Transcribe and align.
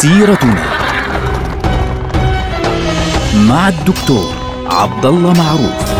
سيرتنا 0.00 0.64
مع 3.48 3.68
الدكتور 3.68 4.34
عبد 4.66 5.06
الله 5.06 5.32
معروف 5.32 5.90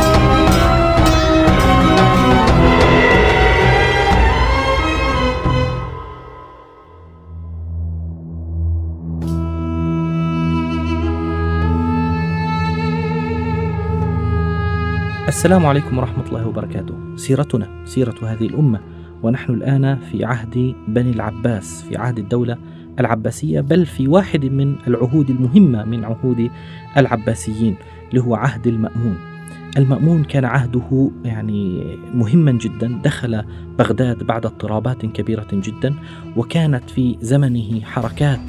السلام 15.29 15.67
عليكم 15.67 15.99
ورحمة 15.99 16.25
الله 16.29 16.47
وبركاته. 16.47 17.17
سيرتنا 17.17 17.85
سيرة 17.85 18.15
هذه 18.23 18.47
الأمة 18.47 18.81
ونحن 19.23 19.53
الآن 19.53 19.99
في 20.13 20.25
عهد 20.25 20.75
بني 20.89 21.11
العباس 21.11 21.83
في 21.89 21.97
عهد 21.97 22.19
الدولة 22.19 22.59
العباسية 23.01 23.61
بل 23.61 23.87
في 23.87 24.09
واحد 24.09 24.45
من 24.45 24.75
العهود 24.87 25.31
المهمة 25.31 25.85
من 25.85 26.05
عهود 26.05 26.51
العباسيين 26.97 27.77
اللي 28.11 28.21
هو 28.21 28.35
عهد 28.35 28.67
المأمون. 28.67 29.17
المأمون 29.77 30.25
كان 30.25 30.45
عهده 30.45 31.11
يعني 31.25 31.85
مهما 32.15 32.53
جدا 32.53 33.01
دخل 33.05 33.43
بغداد 33.79 34.25
بعد 34.25 34.47
اضطرابات 34.47 35.07
كبيرة 35.07 35.47
جدا 35.53 35.95
وكانت 36.37 36.91
في 36.91 37.17
زمنه 37.21 37.81
حركات 37.81 38.41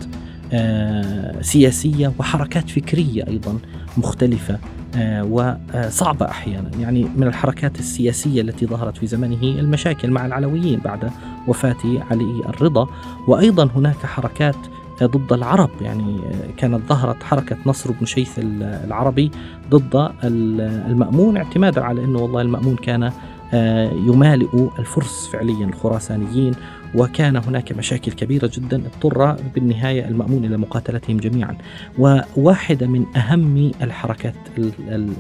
آه، 0.54 1.42
سياسية 1.42 2.14
وحركات 2.20 2.70
فكرية 2.70 3.28
أيضا 3.28 3.58
مختلفة 3.98 4.60
وصعبة 4.98 6.26
أحيانا. 6.26 6.72
يعني 6.80 7.08
من 7.16 7.28
الحركات 7.28 7.80
السياسية 7.80 8.42
التي 8.42 8.66
ظهرت 8.66 8.98
في 8.98 9.08
زمنه 9.08 9.44
المشاكل 9.44 10.12
مع 10.12 10.26
العلويين 10.26 10.80
بعد 10.80 11.12
وفاة 11.48 11.78
علي 12.12 12.42
الرضا. 12.50 12.88
وأيضا 13.28 13.70
هناك 13.76 14.06
حركات 14.06 14.56
ضد 15.04 15.34
العرب. 15.34 15.70
يعني 15.82 16.18
كانت 16.58 16.82
ظهرت 16.90 17.24
حركة 17.24 17.58
نصر 17.66 17.92
بن 17.92 18.06
شيث 18.06 18.32
العربي 18.40 19.32
ضد 19.70 20.12
المأمون 20.24 21.38
اعتمادا 21.38 21.82
على 21.82 22.04
أنه 22.04 22.20
والله 22.20 22.42
المأمون 22.42 22.76
كان 22.76 23.12
آه، 23.54 23.92
يمالئ 23.92 24.70
الفرس 24.80 25.30
فعليا 25.34 25.66
الخراسانيين. 25.66 26.54
وكان 26.96 27.36
هناك 27.36 27.72
مشاكل 27.72 28.12
كبيرة 28.12 28.52
جدا 28.54 28.84
اضطر 28.86 29.36
بالنهاية 29.56 30.08
المأمون 30.08 30.46
إلى 30.46 30.58
مقاتلتهم 30.58 31.18
جميعا. 31.18 31.58
وواحدة 31.98 32.88
من 32.88 33.06
أهم 33.16 33.72
الحركات 33.82 34.36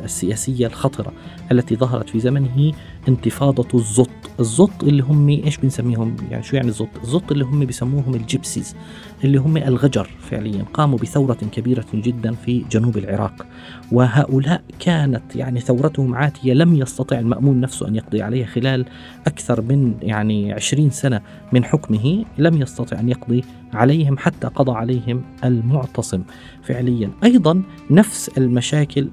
السياسية 0.03 0.67
الخطرة 0.67 1.13
التي 1.51 1.75
ظهرت 1.75 2.09
في 2.09 2.19
زمنه 2.19 2.71
انتفاضة 3.07 3.67
الزط. 3.79 4.09
الزط 4.39 4.83
اللي 4.83 5.03
هم 5.03 5.29
إيش 5.29 5.57
بنسميهم؟ 5.57 6.15
يعني 6.31 6.43
شو 6.43 6.55
يعني 6.55 6.67
الزط؟ 6.67 6.89
الزط 7.03 7.31
اللي 7.31 7.45
هم 7.45 7.65
بيسموهم 7.65 8.15
الجيبسيز 8.15 8.75
اللي 9.23 9.37
هم 9.37 9.57
الغجر 9.57 10.09
فعليا. 10.19 10.63
قاموا 10.73 10.97
بثورة 10.97 11.37
كبيرة 11.51 11.85
جدا 11.93 12.33
في 12.33 12.65
جنوب 12.71 12.97
العراق. 12.97 13.45
وهؤلاء 13.91 14.61
كانت 14.79 15.35
يعني 15.35 15.59
ثورتهم 15.59 16.15
عاتية 16.15 16.53
لم 16.53 16.75
يستطع 16.75 17.19
المأمون 17.19 17.59
نفسه 17.59 17.87
أن 17.87 17.95
يقضي 17.95 18.21
عليها 18.21 18.45
خلال 18.45 18.85
أكثر 19.27 19.61
من 19.61 19.93
يعني 20.01 20.53
عشرين 20.53 20.89
سنة 20.89 21.21
من 21.53 21.60
حكمه 21.63 22.25
لم 22.37 22.61
يستطع 22.61 22.99
أن 22.99 23.09
يقضي 23.09 23.43
عليهم 23.73 24.17
حتى 24.17 24.47
قضى 24.47 24.71
عليهم 24.71 25.21
المعتصم 25.43 26.21
فعليا. 26.63 27.09
أيضا 27.23 27.61
نفس 27.89 28.31
المشاكل 28.37 29.07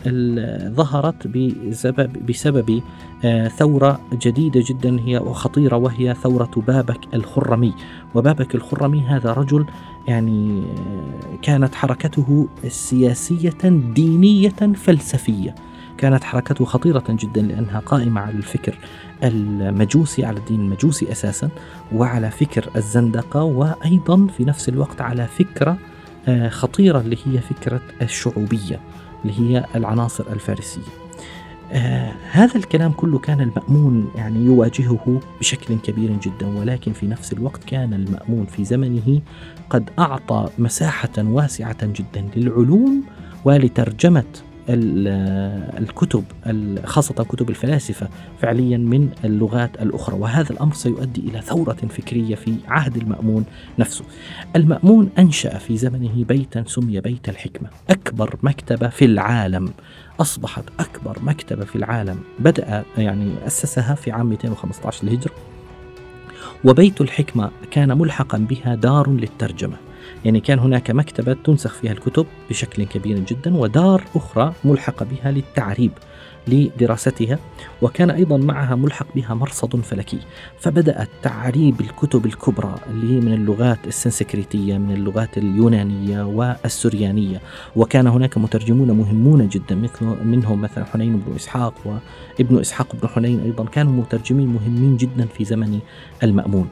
ظهرت 0.75 1.27
بسبب, 1.27 2.27
بسبب 2.27 2.83
آه، 3.25 3.49
ثورة 3.49 4.01
جديدة 4.13 4.65
جدا 4.69 5.01
هي 5.01 5.19
وخطيرة 5.19 5.77
وهي 5.77 6.15
ثورة 6.15 6.51
بابك 6.67 7.15
الخرمي. 7.15 7.75
وبابك 8.15 8.55
الخرمي 8.55 9.01
هذا 9.01 9.33
رجل 9.33 9.67
يعني 10.09 10.63
آه، 10.63 11.37
كانت 11.43 11.75
حركته 11.75 12.49
سياسية 12.69 13.59
دينية 13.95 14.75
فلسفية. 14.75 15.55
كانت 15.99 16.25
حركته 16.25 16.65
خطيرة 16.65 17.05
جدا 17.09 17.43
لأنها 17.43 17.81
قائمة 17.81 18.21
على 18.21 18.37
الفكر 18.37 18.79
المجوسي 19.25 20.25
على 20.25 20.39
الدين 20.39 20.61
المجوسي 20.61 21.13
أساسا 21.13 21.49
وعلى 21.93 22.31
فكر 22.31 22.71
الزندقة 22.77 23.43
وأيضا 23.43 24.27
في 24.27 24.45
نفس 24.45 24.69
الوقت 24.69 25.01
على 25.01 25.27
فكرة 25.27 25.77
آه، 26.29 26.49
خطيرة 26.49 27.01
اللي 27.01 27.19
هي 27.27 27.39
فكرة 27.39 27.81
الشعوبية 28.03 28.81
اللي 29.25 29.41
هي 29.41 29.65
العناصر 29.75 30.25
الفارسية. 30.33 30.83
آه 31.73 32.13
هذا 32.31 32.57
الكلام 32.57 32.93
كله 32.93 33.19
كان 33.19 33.41
المأمون 33.41 34.11
يعني 34.15 34.45
يواجهه 34.45 35.21
بشكل 35.41 35.79
كبير 35.79 36.13
جدا 36.23 36.47
ولكن 36.47 36.93
في 36.93 37.07
نفس 37.07 37.33
الوقت 37.33 37.65
كان 37.65 37.95
المأمون 37.95 38.47
في 38.47 38.65
زمنه 38.65 39.21
قد 39.71 39.91
أعطى 39.99 40.49
مساحة 40.59 41.11
واسعة 41.19 41.87
جدا 41.87 42.29
للعلوم 42.37 43.03
ولترجمة 43.45 44.25
الكتب 44.69 46.25
خاصة 46.85 47.15
كتب 47.15 47.51
الفلاسفة 47.51 48.09
فعليا 48.41 48.79
من 48.79 49.09
اللغات 49.25 49.83
الأخرى. 49.83 50.17
وهذا 50.17 50.51
الأمر 50.51 50.75
سيؤدي 50.75 51.21
إلى 51.21 51.41
ثورة 51.41 51.77
فكرية 51.89 52.35
في 52.35 52.55
عهد 52.69 52.97
المأمون 52.97 53.45
نفسه. 53.79 54.05
المأمون 54.57 55.11
أنشأ 55.19 55.59
في 55.59 55.77
زمنه 55.77 56.25
بيتا 56.25 56.65
سمي 56.67 57.01
بيت 57.01 57.29
الحكمة. 57.29 57.69
أكبر 57.91 58.37
مكتبة 58.43 58.89
في 58.89 59.05
العالم. 59.05 59.71
أصبحت 60.21 60.65
أكبر 60.81 61.19
مكتبة 61.23 61.65
في 61.65 61.77
العالم. 61.77 62.19
بدأ 62.39 62.85
يعني 62.99 63.31
أسسها 63.47 63.95
في 63.95 64.13
عام 64.13 64.27
215 64.27 65.05
للهجرة. 65.05 65.35
وبيت 66.65 67.01
الحكمة 67.01 67.51
كان 67.71 67.99
ملحقا 67.99 68.39
بها 68.39 68.75
دار 68.75 69.11
للترجمة. 69.11 69.77
يعني 70.25 70.41
كان 70.41 70.59
هناك 70.59 70.91
مكتبة 70.91 71.37
تنسخ 71.45 71.75
فيها 71.75 71.93
الكتب 71.93 72.27
بشكل 72.51 72.85
كبير 72.85 73.19
جدا 73.19 73.57
ودار 73.57 74.03
أخرى 74.15 74.53
ملحقة 74.65 75.07
بها 75.11 75.31
للتعريب 75.31 75.93
لدراستها 76.49 77.39
وكان 77.83 78.11
أيضا 78.11 78.37
معها 78.37 78.75
ملحق 78.75 79.07
بها 79.15 79.35
مرصد 79.35 79.77
فلكي. 79.81 80.19
فبدأت 80.59 81.09
تعريب 81.23 81.81
الكتب 81.81 82.27
الكبرى 82.27 82.75
اللي 82.91 83.21
من 83.21 83.35
اللغات 83.35 83.79
السنسكريتية 83.87 84.79
من 84.79 84.95
اللغات 84.95 85.39
اليونانية 85.39 86.23
والسريانية 86.23 87.41
وكان 87.77 88.07
هناك 88.07 88.39
مترجمون 88.39 88.91
مهمون 88.91 89.49
جدا 89.49 89.89
منهم 90.25 90.61
مثلا 90.61 90.85
حنين 90.85 91.17
بن 91.17 91.35
إسحاق 91.37 91.75
وابن 92.39 92.61
إسحاق 92.61 92.97
بن 93.03 93.09
حنين 93.09 93.41
أيضا 93.41 93.65
كانوا 93.65 93.93
مترجمين 93.93 94.49
مهمين 94.49 94.97
جدا 94.97 95.27
في 95.27 95.45
زمن 95.45 95.79
المأمون. 96.23 96.69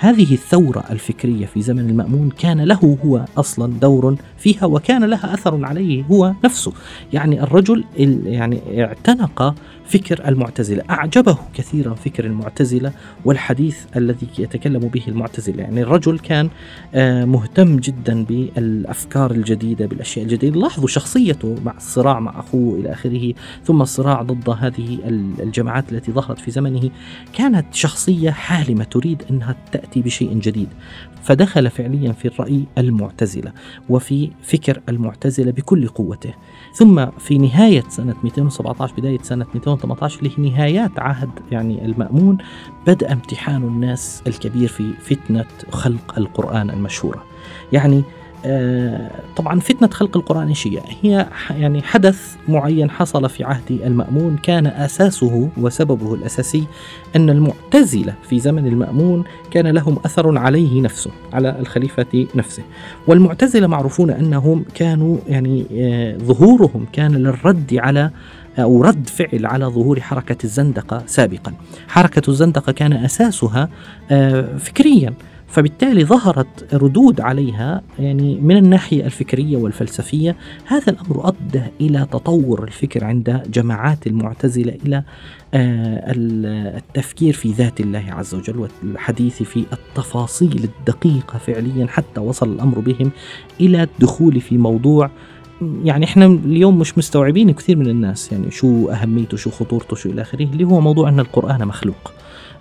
هذه 0.00 0.34
الثورة 0.34 0.84
الفكرية 0.90 1.46
في 1.46 1.62
زمن 1.62 1.90
المأمون 1.90 2.30
كان 2.30 2.60
له 2.60 2.98
هو 3.04 3.24
أصلا 3.36 3.72
دور 3.80 4.16
فيها 4.38 4.64
وكان 4.64 5.04
لها 5.04 5.34
أثر 5.34 5.64
عليه 5.64 6.04
هو 6.04 6.34
نفسه. 6.44 6.72
يعني 7.12 7.42
الرجل 7.42 7.84
يعني 8.26 8.84
اعتنق 8.84 9.54
فكر 9.86 10.28
المعتزلة 10.28 10.82
أعجبه 10.90 11.38
كثيرا 11.54 11.94
فكر 11.94 12.24
المعتزلة 12.24 12.92
والحديث 13.24 13.78
الذي 13.96 14.26
يتكلم 14.38 14.80
به 14.80 15.02
المعتزلة. 15.08 15.62
يعني 15.62 15.82
الرجل 15.82 16.18
كان 16.18 16.48
آه، 16.94 17.24
مهتم 17.24 17.76
جدا 17.76 18.24
بالأفكار 18.24 19.30
الجديدة 19.30 19.86
بالأشياء 19.86 20.24
الجديدة. 20.24 20.60
لاحظوا 20.60 20.88
شخصيته 20.88 21.56
مع 21.64 21.76
الصراع 21.76 22.20
مع 22.20 22.40
أخوه 22.40 22.78
إلى 22.80 22.92
آخره 22.92 23.34
ثم 23.64 23.82
الصراع 23.82 24.22
ضد 24.22 24.50
هذه 24.50 24.98
الجماعات 25.40 25.92
التي 25.92 26.12
ظهرت 26.12 26.38
في 26.38 26.50
زمنه. 26.50 26.90
كانت 27.32 27.74
شخصية 27.74 28.30
حالمة 28.30 28.84
تريد 28.84 29.22
أنها 29.30 29.56
تأتي 29.72 29.87
بشيء 29.96 30.38
جديد. 30.38 30.68
فدخل 31.22 31.70
فعليا 31.70 32.12
في 32.12 32.28
الرأي 32.28 32.64
المعتزلة 32.78 33.52
وفي 33.88 34.30
فكر 34.42 34.80
المعتزلة 34.88 35.50
بكل 35.50 35.88
قوته. 35.88 36.34
ثم 36.74 37.06
في 37.06 37.38
نهاية 37.38 37.84
سنة 37.88 38.14
217 38.24 38.94
بداية 38.98 39.18
سنة 39.22 39.46
218 39.54 40.32
لنهايات 40.38 40.98
عهد 40.98 41.30
يعني 41.52 41.84
المأمون 41.84 42.38
بدأ 42.86 43.12
امتحان 43.12 43.62
الناس 43.62 44.22
الكبير 44.26 44.68
في 44.68 44.92
فتنة 44.92 45.44
خلق 45.70 46.18
القرآن 46.18 46.70
المشهورة. 46.70 47.24
يعني 47.72 48.02
طبعا 49.36 49.60
فتنة 49.60 49.88
خلق 49.88 50.16
القرآن 50.16 50.48
إيش 50.48 50.66
هي؟ 50.66 50.80
هي 51.02 51.26
يعني 51.50 51.82
حدث 51.82 52.36
معين 52.48 52.90
حصل 52.90 53.28
في 53.28 53.44
عهد 53.44 53.70
المأمون 53.70 54.36
كان 54.36 54.66
أساسه 54.66 55.48
وسببه 55.56 56.14
الأساسي 56.14 56.64
أن 57.16 57.30
المعتزلة 57.30 58.14
في 58.28 58.38
زمن 58.38 58.66
المأمون 58.66 59.24
كان 59.50 59.66
لهم 59.66 59.98
أثر 60.04 60.38
عليه 60.38 60.80
نفسه 60.80 61.10
على 61.32 61.56
الخليفة 61.60 62.26
نفسه. 62.34 62.62
والمعتزلة 63.06 63.66
معروفون 63.66 64.10
أنهم 64.10 64.64
كانوا 64.74 65.16
يعني 65.28 65.66
آه، 65.72 66.16
ظهورهم 66.16 66.86
كان 66.92 67.12
للرد 67.12 67.74
على 67.74 68.10
أو 68.58 68.82
رد 68.82 69.08
فعل 69.08 69.46
على 69.46 69.64
ظهور 69.64 70.00
حركة 70.00 70.36
الزندقة 70.44 71.02
سابقا. 71.06 71.52
حركة 71.88 72.30
الزندقة 72.30 72.72
كان 72.72 72.92
أساسها 72.92 73.68
آه، 74.10 74.56
فكريا. 74.56 75.14
فبالتالي 75.48 76.04
ظهرت 76.04 76.74
ردود 76.74 77.20
عليها 77.20 77.82
يعني 77.98 78.38
من 78.40 78.56
الناحية 78.56 79.04
الفكرية 79.06 79.56
والفلسفية 79.56 80.36
هذا 80.66 80.92
الأمر 80.92 81.28
أدى 81.28 81.62
إلى 81.80 82.06
تطور 82.12 82.64
الفكر 82.64 83.04
عند 83.04 83.42
جماعات 83.50 84.06
المعتزلة 84.06 84.74
إلى 84.86 85.02
آه، 85.54 86.12
التفكير 86.76 87.34
في 87.34 87.52
ذات 87.52 87.80
الله 87.80 88.04
عز 88.08 88.34
وجل 88.34 88.68
والحديث 88.84 89.42
في 89.42 89.64
التفاصيل 89.72 90.64
الدقيقة 90.64 91.38
فعليا 91.38 91.86
حتى 91.86 92.20
وصل 92.20 92.52
الأمر 92.52 92.80
بهم 92.80 93.10
إلى 93.60 93.82
الدخول 93.82 94.40
في 94.40 94.58
موضوع 94.58 95.10
يعني 95.84 96.04
إحنا 96.04 96.26
اليوم 96.26 96.78
مش 96.78 96.98
مستوعبين 96.98 97.50
كثير 97.50 97.76
من 97.76 97.88
الناس 97.88 98.32
يعني 98.32 98.50
شو 98.50 98.88
أهميته 98.88 99.36
شو 99.36 99.50
خطورته 99.50 99.96
شو 99.96 100.08
إلى 100.08 100.22
آخره 100.22 100.44
اللي 100.44 100.64
هو 100.64 100.80
موضوع 100.80 101.08
أن 101.08 101.20
القرآن 101.20 101.66
مخلوق. 101.66 102.12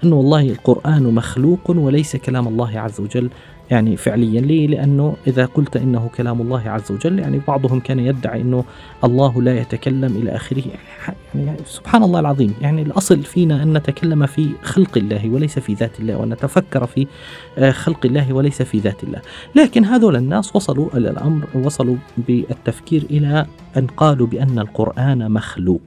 أنه 0.04 0.16
والله 0.16 0.50
القرآن 0.50 1.04
مخلوق 1.04 1.60
وليس 1.70 2.16
كلام 2.16 2.48
الله 2.48 2.80
عز 2.80 3.02
وجل 3.02 3.30
يعني 3.72 3.98
فعليا. 3.98 4.42
ليه؟ 4.42 4.68
لأنه 4.68 5.16
إذا 5.28 5.46
قلت 5.46 5.78
إنه 5.78 6.10
كلام 6.18 6.42
الله 6.42 6.70
عز 6.70 6.92
وجل 6.92 7.20
يعني 7.20 7.42
بعضهم 7.48 7.80
كان 7.80 8.00
يدعي 8.00 8.42
أنه 8.42 8.64
الله 9.04 9.42
لا 9.42 9.60
يتكلم 9.60 10.16
إلى 10.16 10.36
آخره. 10.36 10.64
يعني, 10.68 11.46
يعني 11.48 11.60
سبحان 11.66 12.04
الله 12.04 12.20
العظيم. 12.20 12.54
يعني 12.62 12.82
الأصل 12.82 13.24
فينا 13.24 13.64
أن 13.64 13.78
نتكلم 13.78 14.26
في 14.26 14.50
خلق 14.64 14.98
الله 14.98 15.30
وليس 15.30 15.60
في 15.60 15.74
ذات 15.74 16.00
الله 16.00 16.18
وأن 16.18 16.30
نتفكر 16.30 16.86
في 16.86 17.08
آه، 17.58 17.72
خلق 17.72 18.06
الله 18.06 18.34
وليس 18.34 18.62
في 18.62 18.80
ذات 18.80 19.04
الله. 19.04 19.22
لكن 19.56 19.86
هذول 19.86 20.16
الناس 20.16 20.56
وصلوا 20.56 20.90
إلى 20.98 21.10
الأمر 21.10 21.48
وصلوا 21.56 21.96
بالتفكير 22.18 23.04
إلى 23.10 23.46
أن 23.78 23.88
قالوا 23.88 24.28
بأن 24.28 24.60
القرآن 24.60 25.32
مخلوق. 25.32 25.82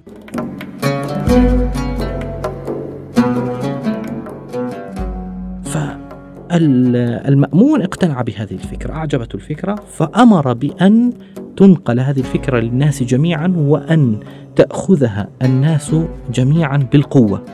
المأمون 6.52 7.82
اقتنع 7.82 8.22
بهذه 8.22 8.52
الفكرة 8.52 8.92
أعجبته 8.92 9.36
الفكرة 9.36 9.74
فأمر 9.74 10.52
بأن 10.52 11.12
تنقل 11.56 12.00
هذه 12.00 12.18
الفكرة 12.18 12.60
للناس 12.60 13.02
جميعا 13.02 13.54
وأن 13.56 14.16
تأخذها 14.56 15.28
الناس 15.42 15.94
جميعا 16.34 16.76
بالقوة 16.76 17.44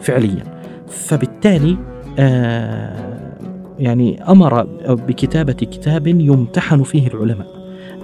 فعليا. 0.00 0.44
فبالتالي 0.88 1.76
آه 2.18 3.14
يعني 3.78 4.22
أمر 4.22 4.62
بكتابة 4.88 5.52
كتاب 5.52 6.06
يمتحن 6.06 6.82
فيه 6.82 7.06
العلماء 7.06 7.46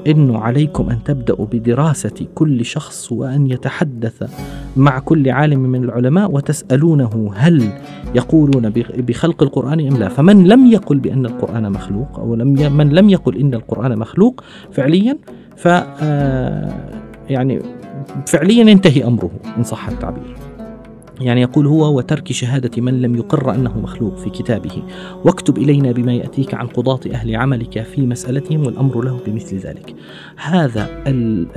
إنه 0.06 0.38
عليكم 0.38 0.90
أن 0.90 1.04
تبدأوا 1.04 1.46
بدراسة 1.46 2.26
كل 2.34 2.64
شخص 2.64 3.12
وأن 3.12 3.46
يتحدث 3.46 4.30
مع 4.76 4.98
كل 4.98 5.28
عالم 5.30 5.60
من 5.60 5.84
العلماء 5.84 6.30
وتسألونه 6.30 7.30
هل 7.36 7.68
يقولون 8.14 8.70
بخلق 8.96 9.42
القرآن 9.42 9.86
أم 9.86 9.96
لا. 9.96 10.08
فمن 10.08 10.44
لم 10.48 10.66
يقل 10.66 10.98
بأن 10.98 11.26
القرآن 11.26 11.72
مخلوق 11.72 12.18
أو 12.18 12.34
لم 12.34 12.76
من 12.76 12.88
لم 12.90 13.10
يقل 13.10 13.36
إن 13.36 13.54
القرآن 13.54 13.98
مخلوق 13.98 14.44
فعليا 14.72 15.18
ف 15.56 15.68
آه، 15.68 16.72
يعني 17.30 17.62
فعليا 18.26 18.70
ينتهي 18.70 19.04
أمره 19.04 19.30
إن 19.58 19.62
صح 19.62 19.88
التعبير. 19.88 20.36
يعني 21.20 21.40
يقول 21.40 21.66
هو 21.66 21.96
وترك 21.96 22.32
شهادة 22.32 22.82
من 22.82 23.02
لم 23.02 23.16
يقر 23.16 23.54
أنه 23.54 23.78
مخلوق 23.78 24.16
في 24.16 24.30
كتابه. 24.30 24.82
واكتب 25.24 25.58
إلينا 25.58 25.92
بما 25.92 26.12
يأتيك 26.12 26.54
عن 26.54 26.66
قضاة 26.66 27.00
أهل 27.12 27.36
عملك 27.36 27.82
في 27.82 28.06
مسألتهم 28.06 28.66
والأمر 28.66 29.04
له 29.04 29.20
بمثل 29.26 29.56
ذلك. 29.56 29.94
هذا 30.36 30.88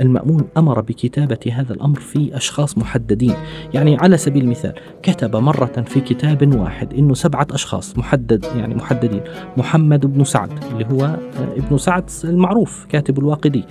المأمون 0.00 0.44
أمر 0.56 0.80
بكتابة 0.80 1.38
هذا 1.52 1.72
الأمر 1.72 2.00
في 2.00 2.36
أشخاص 2.36 2.78
محددين. 2.78 3.34
يعني 3.74 3.96
على 3.96 4.16
سبيل 4.16 4.42
المثال 4.44 4.74
كتب 5.02 5.36
مرة 5.36 5.84
في 5.86 6.00
كتاب 6.00 6.54
واحد 6.54 6.94
إنه 6.94 7.14
سبعة 7.14 7.46
أشخاص 7.50 7.98
محدد 7.98 8.44
يعني 8.56 8.74
محددين. 8.74 9.20
محمد 9.56 10.06
بن 10.06 10.24
سعد 10.24 10.50
اللي 10.72 10.86
هو 10.92 11.16
ابن 11.56 11.78
سعد 11.78 12.10
المعروف 12.24 12.86
كاتب 12.88 13.18
الواقدي. 13.18 13.64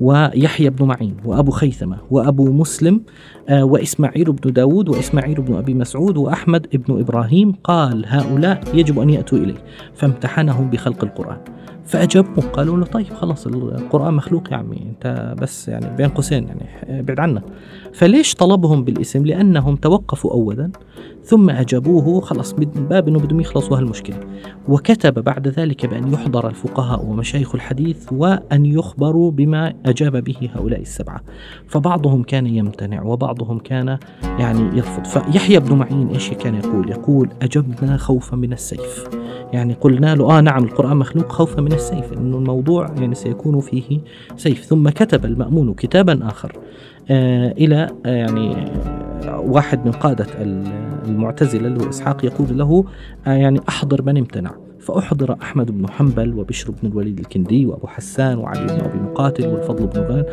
ويحيى 0.00 0.70
بن 0.70 0.84
معين 0.86 1.16
وأبو 1.24 1.50
خيثمة 1.50 1.98
وأبو 2.10 2.52
مسلم 2.52 3.00
آه، 3.48 3.64
وإسماعيل 3.64 4.32
بن 4.32 4.52
داود 4.52 4.88
وإسماعيل 4.88 5.37
بن 5.40 5.54
أبي 5.54 5.74
مسعود 5.74 6.16
وأحمد 6.16 6.66
بن 6.72 7.00
إبراهيم 7.00 7.52
قال 7.64 8.04
هؤلاء 8.06 8.60
يجب 8.74 8.98
أن 8.98 9.10
يأتوا 9.10 9.38
إليه. 9.38 9.64
فامتحنهم 9.94 10.70
بخلق 10.70 11.04
القرآن. 11.04 11.38
فأجابوه 11.84 12.44
قالوا 12.44 12.76
له 12.76 12.84
طيب 12.84 13.06
خلاص 13.06 13.46
القرآن 13.46 14.14
مخلوق 14.14 14.52
يا 14.52 14.56
عمي 14.56 14.76
أنت 14.76 15.34
بس 15.40 15.68
يعني 15.68 15.96
بين 15.96 16.08
قوسين 16.08 16.46
يعني 16.48 17.00
ابعد 17.00 17.20
عنا. 17.20 17.42
فليش 17.92 18.34
طلبهم 18.34 18.84
بالاسم؟ 18.84 19.26
لأنهم 19.26 19.76
توقفوا 19.76 20.32
أولا 20.32 20.70
ثم 21.22 21.50
أجابوه 21.50 22.20
خلاص 22.20 22.54
من 22.54 22.86
باب 22.90 23.08
أنه 23.08 23.18
بدهم 23.18 23.40
يخلصوا 23.40 23.78
هالمشكلة. 23.78 24.16
وكتب 24.68 25.24
بعد 25.24 25.48
ذلك 25.48 25.86
بأن 25.86 26.12
يحضر 26.12 26.48
الفقهاء 26.48 27.04
ومشايخ 27.04 27.54
الحديث 27.54 28.12
وأن 28.12 28.66
يخبروا 28.66 29.30
بما 29.30 29.74
أجاب 29.86 30.24
به 30.24 30.50
هؤلاء 30.54 30.80
السبعة. 30.80 31.20
فبعضهم 31.66 32.22
كان 32.22 32.46
يمتنع 32.46 33.02
وبعضهم 33.02 33.58
كان 33.58 33.98
يعني 34.22 34.76
يرفض. 34.76 35.27
فيحيى 35.32 35.60
بن 35.60 35.74
معين 35.74 36.08
إيش 36.08 36.30
كان 36.30 36.54
يقول؟ 36.54 36.90
يقول 36.90 37.28
أجبنا 37.42 37.96
خوفا 37.96 38.36
من 38.36 38.52
السيف. 38.52 39.04
يعني 39.52 39.74
قلنا 39.74 40.14
له 40.14 40.38
آه 40.38 40.40
نعم 40.40 40.64
القرآن 40.64 40.96
مخلوق 40.96 41.32
خوفا 41.32 41.60
من 41.60 41.72
السيف 41.72 42.12
إنه 42.12 42.36
الموضوع 42.36 42.86
يعني 42.98 43.14
سيكون 43.14 43.60
فيه 43.60 44.00
سيف. 44.36 44.64
ثم 44.64 44.88
كتب 44.88 45.24
المأمون 45.24 45.74
كتابا 45.74 46.20
آخر 46.28 46.52
آه 47.10 47.52
إلى 47.52 47.88
آه 48.06 48.08
يعني 48.08 48.56
آه 48.56 49.40
واحد 49.40 49.86
من 49.86 49.92
قادة 49.92 50.26
المعتزلة 51.06 51.68
اللي 51.68 51.84
هو 51.84 51.88
إسحاق 51.88 52.24
يقول 52.24 52.58
له 52.58 52.84
آه 53.26 53.30
يعني 53.30 53.60
أحضر 53.68 54.02
من 54.02 54.16
امتنع. 54.16 54.67
فأحضر 54.80 55.36
أحمد 55.42 55.70
بن 55.70 55.90
حنبل 55.90 56.34
وبشر 56.34 56.70
بن 56.70 56.88
الوليد 56.88 57.18
الكندي 57.18 57.66
وأبو 57.66 57.86
حسان 57.86 58.38
وعلي 58.38 58.66
بن 58.66 58.80
أبي 58.80 58.98
مقاتل 58.98 59.46
والفضل 59.46 59.86
بن 59.86 60.00
غان 60.00 60.24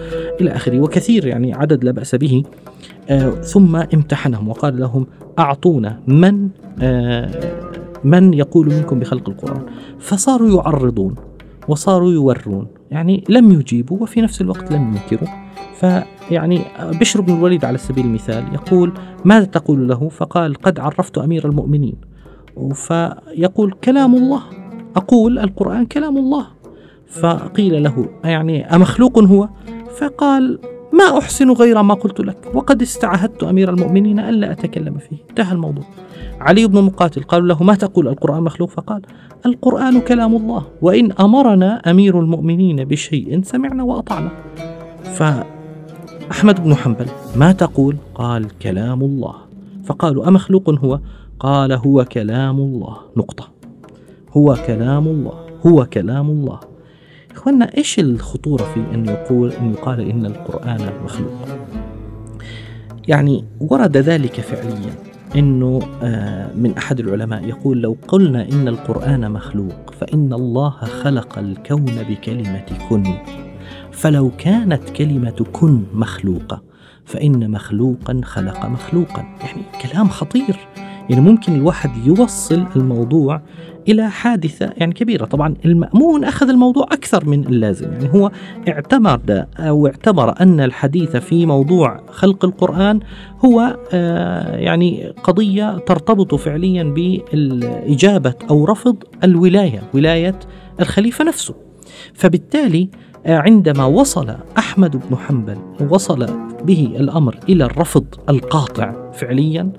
إلى 0.42 0.52
آخره 0.52 0.80
وكثير 0.80 1.28
يعني 1.28 1.54
عدد 1.54 1.84
لا 1.84 1.92
بأس 1.92 2.16
به. 2.16 2.44
آه 3.10 3.30
ثم 3.30 3.76
امتحنهم 3.76 4.48
وقال 4.48 4.80
لهم 4.80 5.08
أعطونا 5.40 6.00
من 6.08 6.50
آه 6.82 7.30
من 8.04 8.34
يقول 8.34 8.68
منكم 8.68 9.00
بخلق 9.00 9.30
القرآن. 9.30 9.62
فصاروا 10.00 10.56
يعرضون 10.56 11.16
وصاروا 11.68 12.12
يورون 12.12 12.68
يعني 12.92 13.24
لم 13.30 13.52
يجيبوا 13.52 13.98
وفي 14.02 14.22
نفس 14.22 14.42
الوقت 14.42 14.72
لم 14.72 14.96
ينكروا. 14.96 15.30
فيعني 15.76 16.62
بشر 16.80 17.22
بن 17.22 17.34
الوليد 17.34 17.66
على 17.66 17.78
سبيل 17.78 18.06
المثال 18.06 18.44
يقول 18.54 18.94
ماذا 19.26 19.46
تقول 19.46 19.88
له؟ 19.88 20.10
فقال 20.10 20.56
قد 20.56 20.80
عرفت 20.80 21.18
أمير 21.18 21.48
المؤمنين. 21.48 21.96
فيقول 22.74 23.72
كلام 23.84 24.16
الله. 24.16 24.42
أقول 24.96 25.40
القرآن 25.40 25.86
كلام 25.86 26.18
الله. 26.18 26.46
فقيل 27.08 27.84
له 27.84 28.10
يعني 28.24 28.76
أمخلوق 28.76 29.20
هو؟ 29.20 29.50
فقال 29.98 30.60
ما 30.94 31.18
أحسن 31.20 31.52
غير 31.52 31.82
ما 31.82 31.94
قلت 31.94 32.20
لك. 32.20 32.38
وقد 32.54 32.82
استعهدت 32.82 33.44
أمير 33.44 33.70
المؤمنين 33.70 34.20
ألا 34.20 34.52
أتكلم 34.52 34.98
فيه. 34.98 35.18
انتهى 35.30 35.52
الموضوع. 35.52 35.84
علي 36.40 36.68
بن 36.68 36.82
مقاتل 36.82 37.24
قالوا 37.24 37.48
له 37.48 37.64
ما 37.64 37.76
تقول 37.76 38.08
القرآن 38.08 38.44
مخلوق؟ 38.44 38.70
فقال 38.70 39.02
القرآن 39.46 40.02
كلام 40.02 40.36
الله. 40.36 40.64
وإن 40.82 41.12
أمرنا 41.12 41.82
أمير 41.92 42.20
المؤمنين 42.20 42.84
بشيء 42.84 43.42
سمعنا 43.44 43.84
وأطعنا. 43.84 44.30
فأحمد 45.04 46.64
بن 46.64 46.76
حنبل 46.76 47.06
ما 47.36 47.52
تقول؟ 47.52 47.96
قال 48.16 48.58
كلام 48.62 49.02
الله. 49.02 49.36
فقالوا 49.86 50.28
أمخلوق 50.28 50.70
هو؟ 50.70 51.00
قال 51.40 51.72
هو 51.72 52.06
كلام 52.06 52.58
الله. 52.58 52.98
نقطة. 53.18 53.50
هو 54.38 54.58
كلام 54.68 55.08
الله. 55.08 55.46
هو 55.66 55.86
كلام 55.86 56.30
الله. 56.30 56.60
إخوانا 57.32 57.78
إيش 57.78 58.00
الخطورة 58.00 58.64
في 58.64 58.80
أن 58.94 59.06
يقول 59.06 59.52
أن 59.52 59.72
يقال 59.72 60.10
إن 60.10 60.26
القرآن 60.26 60.90
مخلوق؟ 61.04 61.48
يعني 63.08 63.46
ورد 63.60 63.98
ذلك 63.98 64.42
فعليا 64.42 64.94
إنه 65.36 65.80
آه، 66.04 66.54
من 66.54 66.78
أحد 66.78 67.00
العلماء 67.00 67.46
يقول 67.46 67.82
لو 67.82 67.98
قلنا 68.08 68.50
إن 68.52 68.68
القرآن 68.68 69.32
مخلوق 69.32 69.94
فإن 70.00 70.34
الله 70.34 70.70
خلق 70.70 71.40
الكون 71.40 72.04
بكلمة 72.10 72.66
كن. 72.90 73.04
فلو 73.92 74.32
كانت 74.38 74.90
كلمة 74.90 75.46
كن 75.54 75.84
مخلوقة 75.94 76.62
فإن 77.06 77.52
مخلوقا 77.52 78.22
خلق 78.24 78.66
مخلوقا. 78.66 79.22
يعني 79.22 79.62
كلام 79.82 80.10
خطير. 80.10 80.58
يعني 81.10 81.22
ممكن 81.22 81.56
الواحد 81.56 82.08
يوصل 82.08 82.66
الموضوع 82.76 83.42
إلى 83.88 84.10
حادثة 84.10 84.74
يعني 84.78 84.94
كبيرة. 84.94 85.26
طبعا 85.26 85.56
المأمون 85.66 86.24
أخذ 86.24 86.50
الموضوع 86.50 86.84
أكثر 86.84 87.30
من 87.30 87.48
اللازم. 87.48 87.94
يعني 87.94 88.10
هو 88.14 88.32
اعتمد 88.68 89.48
أو 89.60 89.88
اعتبر 89.88 90.42
أن 90.42 90.60
الحديث 90.60 91.16
في 91.16 91.46
موضوع 91.46 92.02
خلق 92.10 92.46
القرآن 92.46 93.00
هو 93.46 93.78
آه، 93.94 94.56
يعني 94.56 95.14
قضية 95.24 95.78
ترتبط 95.78 96.36
فعليا 96.36 96.84
بالإجابة 96.84 98.34
أو 98.50 98.66
رفض 98.66 98.96
الولاية 99.24 99.84
ولاية 99.94 100.40
الخليفة 100.80 101.24
نفسه. 101.24 101.56
فبالتالي 102.14 102.90
آه، 103.26 103.38
عندما 103.38 103.86
وصل 103.86 104.36
أحمد 104.58 104.92
بن 105.10 105.18
حنبل 105.18 105.58
وصل 105.90 106.26
به 106.64 106.94
الأمر 107.00 107.40
إلى 107.50 107.64
الرفض 107.64 108.06
القاطع 108.30 109.12
فعليا 109.12 109.72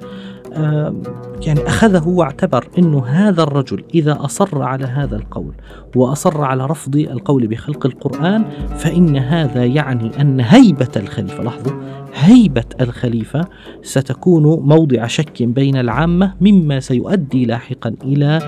يعني 1.47 1.67
أخذه 1.67 2.09
واعتبر 2.09 2.69
أنه 2.79 3.07
هذا 3.07 3.43
الرجل 3.43 3.85
إذا 3.95 4.19
أصر 4.21 4.62
على 4.62 4.85
هذا 4.85 5.17
القول 5.17 5.53
وأصر 5.97 6.43
على 6.43 6.67
رفض 6.67 6.97
القول 6.97 7.47
بخلق 7.47 7.87
القرآن 7.87 8.45
فإن 8.76 9.17
هذا 9.17 9.65
يعني 9.65 10.21
أن 10.21 10.41
هيبة 10.41 10.91
الخليفة 10.97 11.43
لاحظوا 11.43 11.73
هيبة 12.15 12.65
الخليفة 12.81 13.41
ستكون 13.83 14.43
موضع 14.43 15.07
شك 15.07 15.43
بين 15.43 15.76
العامة 15.76 16.35
مما 16.41 16.81
سيؤدي 16.81 17.45
لاحقا 17.45 17.95
إلى 18.05 18.38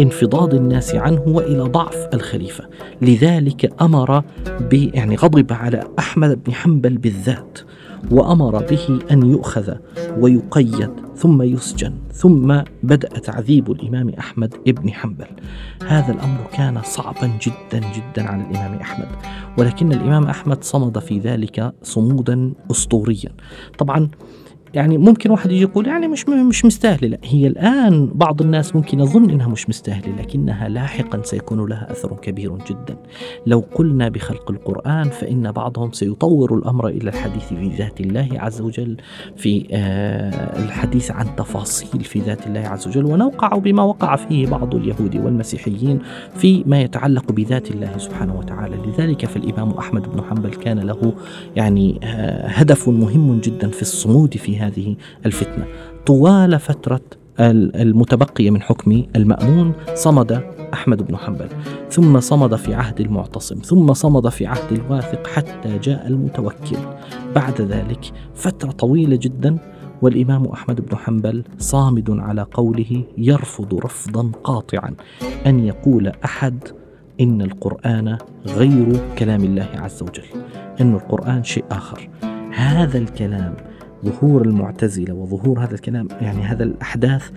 انفضاض 0.00 0.54
الناس 0.54 0.94
عنه 0.94 1.22
وإلى 1.26 1.62
ضعف 1.62 2.08
الخليفة. 2.14 2.64
لذلك 3.02 3.82
أمر 3.82 4.22
يعني 4.72 5.16
غضب 5.16 5.52
على 5.52 5.84
أحمد 5.98 6.44
بن 6.44 6.52
حنبل 6.52 6.98
بالذات. 6.98 7.58
وأمر 8.10 8.64
به 8.64 8.98
أن 9.10 9.30
يؤخذ 9.30 9.74
ويقيد 10.18 10.90
ثم 11.16 11.42
يسجن 11.42 11.92
ثم 12.12 12.60
بدأ 12.82 13.08
تعذيب 13.08 13.70
الإمام 13.70 14.08
أحمد 14.08 14.54
بن 14.66 14.90
حنبل. 14.92 15.26
هذا 15.86 16.12
الأمر 16.12 16.46
كان 16.52 16.82
صعبا 16.82 17.38
جدا 17.42 17.80
جدا 17.94 18.28
على 18.28 18.42
الإمام 18.42 18.74
أحمد 18.74 19.08
ولكن 19.58 19.92
الإمام 19.92 20.26
أحمد 20.26 20.64
صمد 20.64 20.98
في 20.98 21.18
ذلك 21.18 21.72
صمودا 21.82 22.52
اسطوريا. 22.70 23.30
طبعا 23.78 24.08
يعني 24.74 24.98
ممكن 24.98 25.30
واحد 25.30 25.50
يجي 25.50 25.62
يقول 25.62 25.86
يعني 25.86 26.08
مش 26.08 26.28
مش 26.28 26.64
مستاهلة. 26.64 27.08
لا 27.08 27.18
هي 27.24 27.46
الآن 27.46 28.10
بعض 28.14 28.42
الناس 28.42 28.76
ممكن 28.76 29.00
يظن 29.00 29.30
إنها 29.30 29.48
مش 29.48 29.68
مستاهلة 29.68 30.16
لكنها 30.18 30.68
لاحقا 30.68 31.22
سيكون 31.22 31.68
لها 31.68 31.90
أثر 31.90 32.16
كبير 32.22 32.58
جدا. 32.70 32.96
لو 33.46 33.64
قلنا 33.74 34.08
بخلق 34.08 34.50
القرآن 34.50 35.04
فإن 35.04 35.52
بعضهم 35.52 35.92
سيطور 35.92 36.54
الأمر 36.54 36.88
إلى 36.88 37.10
الحديث 37.10 37.44
في 37.44 37.68
ذات 37.68 38.00
الله 38.00 38.28
عز 38.32 38.60
وجل 38.60 38.96
في 39.36 39.66
آه 39.72 40.64
الحديث 40.64 41.10
عن 41.10 41.36
تفاصيل 41.36 42.04
في 42.04 42.20
ذات 42.20 42.46
الله 42.46 42.60
عز 42.60 42.88
وجل 42.88 43.04
ونوقع 43.04 43.48
بما 43.58 43.82
وقع 43.82 44.16
فيه 44.16 44.46
بعض 44.46 44.74
اليهود 44.74 45.16
والمسيحيين 45.16 45.98
فيما 46.34 46.80
يتعلق 46.80 47.32
بذات 47.32 47.70
الله 47.70 47.98
سبحانه 47.98 48.38
وتعالى. 48.38 48.76
لذلك 48.86 49.26
فالإمام 49.26 49.70
أحمد 49.70 50.02
بن 50.12 50.22
حنبل 50.22 50.50
كان 50.50 50.78
له 50.78 51.12
يعني 51.56 52.00
آه 52.04 52.48
هدف 52.48 52.88
مهم 52.88 53.40
جدا 53.40 53.68
في 53.68 53.82
الصمود 53.82 54.36
في 54.36 54.63
هذه 54.66 54.96
الفتنة. 55.26 55.66
طوال 56.06 56.58
فترة 56.58 57.00
المتبقية 57.40 58.50
من 58.50 58.62
حكم 58.62 59.02
المأمون 59.16 59.72
صمد 59.94 60.42
أحمد 60.72 61.02
بن 61.06 61.16
حنبل 61.16 61.48
ثم 61.90 62.20
صمد 62.20 62.54
في 62.54 62.74
عهد 62.74 63.00
المعتصم 63.00 63.56
ثم 63.56 63.92
صمد 63.92 64.28
في 64.28 64.46
عهد 64.46 64.72
الواثق 64.72 65.26
حتى 65.26 65.78
جاء 65.78 66.06
المتوكل. 66.06 66.76
بعد 67.34 67.60
ذلك 67.60 68.12
فترة 68.34 68.70
طويلة 68.70 69.16
جدا 69.16 69.58
والإمام 70.02 70.46
أحمد 70.46 70.80
بن 70.80 70.96
حنبل 70.96 71.44
صامد 71.58 72.10
على 72.10 72.46
قوله 72.54 73.04
يرفض 73.18 73.74
رفضا 73.74 74.30
قاطعا 74.44 74.94
أن 75.46 75.60
يقول 75.60 76.12
أحد 76.24 76.58
إن 77.20 77.42
القرآن 77.42 78.18
غير 78.46 79.00
كلام 79.18 79.44
الله 79.44 79.68
عز 79.74 80.02
وجل 80.02 80.24
إن 80.80 80.94
القرآن 80.94 81.44
شيء 81.44 81.64
آخر. 81.70 82.08
هذا 82.54 82.98
الكلام 82.98 83.54
ظهور 84.04 84.42
المعتزلة 84.42 85.14
وظهور 85.14 85.64
هذا 85.64 85.74
الكلام 85.74 86.08
يعني 86.20 86.42
هذا 86.42 86.64
الأحداث 86.64 87.30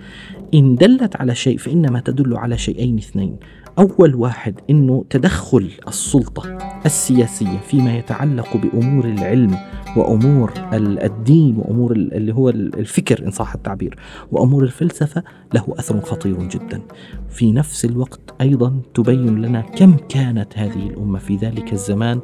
إن 0.54 0.74
دلت 0.74 1.16
على 1.16 1.34
شيء 1.34 1.58
فإنما 1.58 2.00
تدل 2.00 2.36
على 2.36 2.58
شيئين 2.58 2.98
اثنين. 2.98 3.36
أول 3.78 4.14
واحد 4.14 4.60
أنه 4.70 5.04
تدخل 5.10 5.70
السلطة 5.88 6.58
السياسية 6.86 7.58
فيما 7.58 7.98
يتعلق 7.98 8.56
بأمور 8.56 9.04
العلم 9.04 9.56
وأمور 9.96 10.52
الدين 10.72 11.56
وأمور 11.56 11.92
اللي 11.92 12.34
هو 12.34 12.48
الفكر 12.50 13.26
إن 13.26 13.30
صح 13.30 13.54
التعبير 13.54 13.98
وأمور 14.32 14.62
الفلسفة 14.62 15.22
له 15.54 15.74
أثر 15.78 16.00
خطير 16.00 16.42
جدا. 16.48 16.82
في 17.28 17.52
نفس 17.52 17.84
الوقت 17.84 18.20
أيضا 18.40 18.80
تبين 18.94 19.42
لنا 19.42 19.60
كم 19.60 19.96
كانت 20.08 20.58
هذه 20.58 20.86
الأمة 20.86 21.18
في 21.18 21.36
ذلك 21.36 21.72
الزمان 21.72 22.20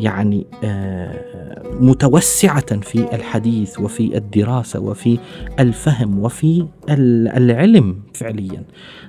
يعني 0.00 0.46
آه، 0.64 1.62
متوسعة 1.80 2.80
في 2.80 3.14
الحديث 3.14 3.80
وفي 3.80 4.16
الدراسة 4.16 4.80
وفي 4.80 5.18
الفهم 5.60 6.18
وفي 6.18 6.66
العلم 6.88 7.67
فعليا 8.14 8.64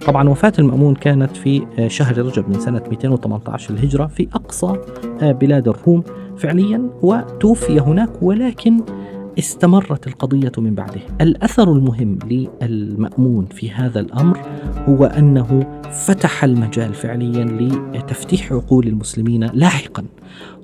طبعا 0.08 0.30
وفاة 0.30 0.54
المأمون 0.60 0.96
كانت 0.96 1.38
في 1.38 1.62
آه، 1.80 1.88
شهر 1.88 2.18
رجب 2.18 2.50
من 2.50 2.60
سنة 2.60 2.84
218 2.90 3.74
الهجرة 3.74 4.08
في 4.08 4.28
أقصى 4.34 4.74
آه، 5.22 5.32
بلاد 5.32 5.68
الروم 5.68 6.04
فعليا 6.38 6.90
وتوفي 7.02 7.80
هناك 7.80 8.24
ولكن 8.24 8.82
استمرت 9.40 10.08
القضية 10.08 10.52
من 10.58 10.76
بعده. 10.76 11.02
الأثر 11.22 11.74
المهم 11.74 12.20
للمأمون 12.62 13.46
في 13.46 13.72
هذا 13.72 14.00
الأمر 14.00 14.40
هو 14.88 15.06
أنه 15.06 15.82
فتح 15.92 16.44
المجال 16.44 16.94
فعليا 16.94 17.46
لتفتيح 17.94 18.54
عقول 18.54 18.88
المسلمين 18.88 19.50
لاحقا 19.54 20.06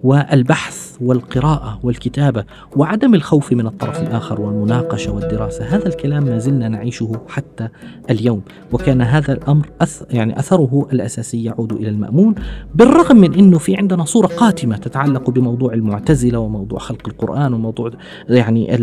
والبحث 0.06 0.98
والقراءة 1.02 1.80
والكتابة 1.84 2.44
وعدم 2.76 3.16
الخوف 3.16 3.54
من 3.54 3.68
الطرف 3.68 4.02
الآخر 4.02 4.42
والمناقشة 4.42 5.12
والدراسة 5.12 5.66
هذا 5.66 5.88
الكلام 5.88 6.24
ما 6.24 6.38
زلنا 6.38 6.68
نعيشه 6.68 7.12
حتى 7.28 7.68
اليوم. 8.10 8.42
وكان 8.72 9.02
هذا 9.02 9.34
الأمر 9.34 9.70
أث 9.82 10.04
يعني 10.10 10.40
أثره 10.40 10.88
الأساسي 10.94 11.44
يعود 11.44 11.72
إلى 11.72 11.90
المأمون 11.90 12.36
بالرغم 12.76 13.18
من 13.18 13.34
أنه 13.34 13.58
في 13.58 13.76
عندنا 13.78 14.06
صورة 14.06 14.28
قاتمة 14.28 14.78
تتعلق 14.78 15.30
بموضوع 15.30 15.74
المعتزلة 15.74 16.40
وموضوع 16.40 16.80
خلق 16.80 17.08
القرآن 17.08 17.54
وموضوع 17.54 17.92
يعني 18.30 18.76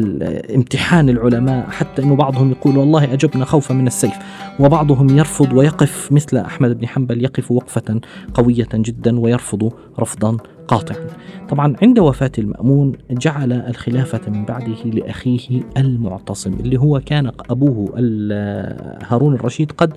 امتحان 0.54 1.08
العلماء 1.08 1.70
حتى 1.70 2.02
أنه 2.02 2.16
بعضهم 2.16 2.50
يقول 2.50 2.76
والله 2.76 3.12
أجبنا 3.12 3.44
خوفا 3.44 3.74
من 3.74 3.86
السيف. 3.86 4.14
وبعضهم 4.60 5.18
يرفض 5.18 5.52
ويقف 5.52 6.12
مثل 6.12 6.36
أحمد 6.36 6.78
بن 6.78 6.86
حنبل 6.86 7.24
يقف 7.24 7.50
وقفة 7.50 8.00
قوية 8.34 8.68
جدا 8.74 9.20
ويرفض 9.20 9.72
رفضا 9.98 10.36
قاطعا. 10.68 11.06
طبعا 11.48 11.76
عند 11.82 11.98
وفاة 11.98 12.32
المأمون 12.38 12.92
جعل 13.10 13.52
الخلافة 13.52 14.30
من 14.30 14.44
بعده 14.44 14.84
لأخيه 14.84 15.62
المعتصم 15.76 16.52
اللي 16.52 16.80
هو 16.80 17.00
كان 17.06 17.30
أبوه 17.50 17.92
هارون 19.08 19.34
الرشيد 19.34 19.72
قد 19.72 19.92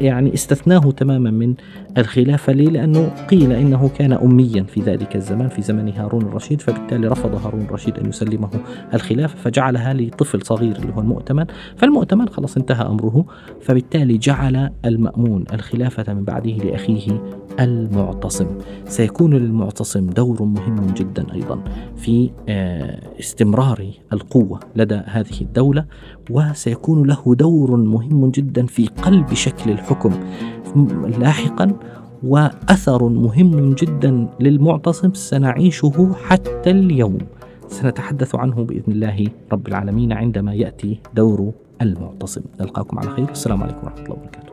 يعني 0.00 0.34
استثناه 0.34 0.90
تماما 0.90 1.30
من 1.30 1.54
الخلافة. 1.98 2.52
ليه؟ 2.52 2.68
لأنه 2.68 3.08
قيل 3.30 3.52
إنه 3.52 3.90
كان 3.98 4.12
أميا 4.12 4.62
في 4.62 4.80
ذلك 4.80 5.16
الزمان 5.16 5.48
في 5.48 5.62
زمن 5.62 5.88
هارون 5.88 6.22
الرشيد 6.22 6.60
فبالتالي 6.60 7.08
رفض 7.08 7.34
هارون 7.46 7.60
الرشيد 7.60 7.98
أن 7.98 8.08
يسلمه 8.08 8.50
الخلافة 8.94 9.36
فجعلها 9.38 9.94
لطفل 9.94 10.42
صغير 10.42 10.76
اللي 10.76 10.94
هو 10.94 11.00
المؤتمن. 11.00 11.44
فالمؤتمن 11.76 12.28
خلاص 12.28 12.56
انتهى 12.56 12.86
أمره 12.86 13.24
فبالتالي 13.60 14.18
جعل 14.18 14.70
المأمون 14.84 15.44
الخلافة 15.52 16.14
من 16.14 16.24
بعده 16.24 16.50
لأخيه 16.50 17.22
المعتصم. 17.60 18.46
سيكون 18.86 19.34
للمعتصم 19.34 20.05
دور 20.06 20.42
مهم 20.42 20.86
جدا 20.96 21.26
أيضا 21.34 21.64
في 21.96 22.30
آه، 22.48 23.00
استمرار 23.20 23.86
القوة 24.12 24.60
لدى 24.76 25.00
هذه 25.04 25.40
الدولة 25.40 25.84
وسيكون 26.30 27.06
له 27.06 27.34
دور 27.34 27.76
مهم 27.76 28.30
جدا 28.30 28.66
في 28.66 28.86
قلب 28.86 29.34
شكل 29.34 29.70
الحكم 29.70 30.12
لاحقا 31.18 31.72
وأثر 32.22 33.08
مهم 33.08 33.74
جدا 33.74 34.28
للمعتصم 34.40 35.14
سنعيشه 35.14 36.14
حتى 36.26 36.70
اليوم. 36.70 37.18
سنتحدث 37.68 38.34
عنه 38.34 38.54
بإذن 38.54 38.92
الله 38.92 39.26
رب 39.52 39.68
العالمين 39.68 40.12
عندما 40.12 40.54
يأتي 40.54 41.00
دور 41.14 41.52
المعتصم. 41.82 42.40
نلقاكم 42.60 42.98
على 42.98 43.08
خير. 43.10 43.26
والسلام 43.28 43.62
عليكم 43.62 43.78
ورحمة 43.82 44.02
الله 44.02 44.12
وبركاته. 44.12 44.52